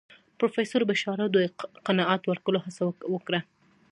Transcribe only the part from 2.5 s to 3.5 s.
هڅه وکړه.